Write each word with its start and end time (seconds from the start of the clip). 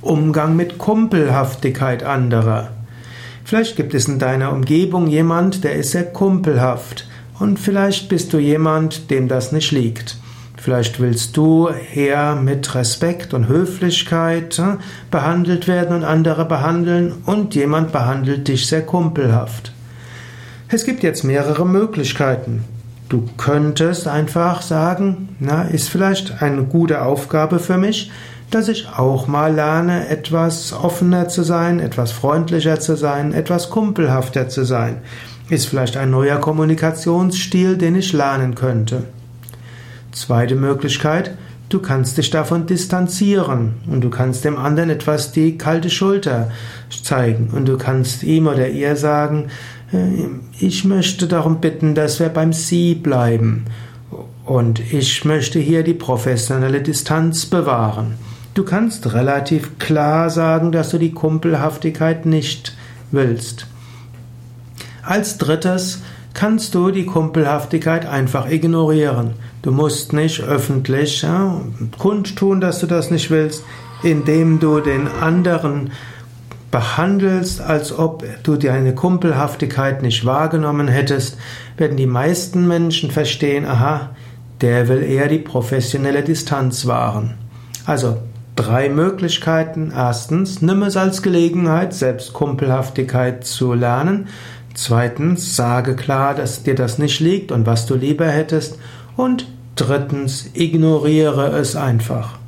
Umgang 0.00 0.56
mit 0.56 0.78
Kumpelhaftigkeit 0.78 2.02
anderer. 2.02 2.70
Vielleicht 3.44 3.76
gibt 3.76 3.94
es 3.94 4.08
in 4.08 4.18
deiner 4.18 4.52
Umgebung 4.52 5.06
jemand, 5.06 5.64
der 5.64 5.74
ist 5.74 5.90
sehr 5.90 6.04
kumpelhaft. 6.04 7.06
Und 7.38 7.58
vielleicht 7.58 8.08
bist 8.08 8.32
du 8.32 8.38
jemand, 8.38 9.10
dem 9.10 9.28
das 9.28 9.52
nicht 9.52 9.70
liegt. 9.70 10.16
Vielleicht 10.56 10.98
willst 10.98 11.36
du 11.36 11.68
eher 11.94 12.36
mit 12.36 12.74
Respekt 12.74 13.34
und 13.34 13.48
Höflichkeit 13.48 14.58
äh, 14.58 14.76
behandelt 15.10 15.68
werden 15.68 15.96
und 15.96 16.04
andere 16.04 16.46
behandeln 16.46 17.12
und 17.26 17.54
jemand 17.54 17.92
behandelt 17.92 18.48
dich 18.48 18.66
sehr 18.66 18.80
kumpelhaft. 18.80 19.72
Es 20.68 20.86
gibt 20.86 21.02
jetzt 21.02 21.22
mehrere 21.22 21.66
Möglichkeiten. 21.66 22.64
Du 23.10 23.28
könntest 23.36 24.08
einfach 24.08 24.62
sagen, 24.62 25.36
na, 25.38 25.64
ist 25.64 25.90
vielleicht 25.90 26.40
eine 26.42 26.62
gute 26.62 27.02
Aufgabe 27.02 27.58
für 27.58 27.76
mich, 27.76 28.10
dass 28.54 28.68
ich 28.68 28.88
auch 28.88 29.26
mal 29.26 29.52
lerne, 29.52 30.08
etwas 30.08 30.72
offener 30.72 31.28
zu 31.28 31.42
sein, 31.42 31.80
etwas 31.80 32.12
freundlicher 32.12 32.78
zu 32.78 32.96
sein, 32.96 33.32
etwas 33.32 33.68
kumpelhafter 33.68 34.48
zu 34.48 34.64
sein. 34.64 34.98
Ist 35.50 35.66
vielleicht 35.66 35.96
ein 35.96 36.10
neuer 36.10 36.36
Kommunikationsstil, 36.36 37.76
den 37.76 37.96
ich 37.96 38.12
lernen 38.12 38.54
könnte. 38.54 39.02
Zweite 40.12 40.54
Möglichkeit, 40.54 41.36
du 41.68 41.80
kannst 41.80 42.16
dich 42.16 42.30
davon 42.30 42.66
distanzieren 42.66 43.74
und 43.90 44.02
du 44.02 44.10
kannst 44.10 44.44
dem 44.44 44.56
anderen 44.56 44.90
etwas 44.90 45.32
die 45.32 45.58
kalte 45.58 45.90
Schulter 45.90 46.52
zeigen 47.02 47.50
und 47.52 47.66
du 47.66 47.76
kannst 47.76 48.22
ihm 48.22 48.46
oder 48.46 48.68
ihr 48.68 48.94
sagen, 48.94 49.48
äh, 49.92 50.28
ich 50.60 50.84
möchte 50.84 51.26
darum 51.26 51.60
bitten, 51.60 51.96
dass 51.96 52.20
wir 52.20 52.28
beim 52.28 52.52
Sie 52.52 52.94
bleiben 52.94 53.64
und 54.44 54.78
ich 54.92 55.24
möchte 55.24 55.58
hier 55.58 55.82
die 55.82 55.94
professionelle 55.94 56.80
Distanz 56.80 57.46
bewahren. 57.46 58.14
Du 58.54 58.64
kannst 58.64 59.12
relativ 59.12 59.80
klar 59.80 60.30
sagen, 60.30 60.70
dass 60.70 60.90
du 60.90 60.98
die 60.98 61.12
Kumpelhaftigkeit 61.12 62.24
nicht 62.24 62.76
willst. 63.10 63.66
Als 65.02 65.38
drittes 65.38 66.02
kannst 66.34 66.74
du 66.74 66.92
die 66.92 67.04
Kumpelhaftigkeit 67.04 68.06
einfach 68.06 68.48
ignorieren. 68.48 69.32
Du 69.62 69.72
musst 69.72 70.12
nicht 70.12 70.40
öffentlich 70.40 71.22
ja, 71.22 71.60
kundtun, 71.98 72.60
dass 72.60 72.78
du 72.78 72.86
das 72.86 73.10
nicht 73.10 73.30
willst, 73.30 73.64
indem 74.04 74.60
du 74.60 74.80
den 74.80 75.08
anderen 75.08 75.90
behandelst, 76.70 77.60
als 77.60 77.96
ob 77.96 78.24
du 78.44 78.56
deine 78.56 78.94
Kumpelhaftigkeit 78.94 80.02
nicht 80.02 80.24
wahrgenommen 80.24 80.86
hättest, 80.86 81.38
werden 81.76 81.96
die 81.96 82.06
meisten 82.06 82.68
Menschen 82.68 83.10
verstehen, 83.10 83.64
aha, 83.64 84.10
der 84.60 84.88
will 84.88 85.02
eher 85.02 85.28
die 85.28 85.38
professionelle 85.38 86.22
Distanz 86.22 86.86
wahren. 86.86 87.34
Also 87.86 88.18
drei 88.56 88.88
Möglichkeiten. 88.88 89.92
Erstens, 89.94 90.62
nimm 90.62 90.82
es 90.82 90.96
als 90.96 91.22
Gelegenheit, 91.22 91.92
selbst 91.92 92.32
Kumpelhaftigkeit 92.32 93.44
zu 93.44 93.74
lernen. 93.74 94.28
Zweitens, 94.74 95.56
sage 95.56 95.96
klar, 95.96 96.34
dass 96.34 96.62
dir 96.62 96.74
das 96.74 96.98
nicht 96.98 97.20
liegt 97.20 97.52
und 97.52 97.66
was 97.66 97.86
du 97.86 97.94
lieber 97.94 98.26
hättest. 98.26 98.78
Und 99.16 99.46
drittens, 99.76 100.50
ignoriere 100.54 101.56
es 101.58 101.76
einfach. 101.76 102.38